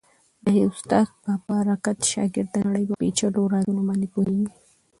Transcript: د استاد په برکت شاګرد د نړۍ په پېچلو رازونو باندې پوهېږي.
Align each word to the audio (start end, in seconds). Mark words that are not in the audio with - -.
د 0.45 0.47
استاد 0.67 1.07
په 1.23 1.31
برکت 1.47 1.97
شاګرد 2.11 2.49
د 2.53 2.57
نړۍ 2.67 2.83
په 2.89 2.95
پېچلو 3.01 3.41
رازونو 3.53 3.81
باندې 3.87 4.07
پوهېږي. 4.13 4.49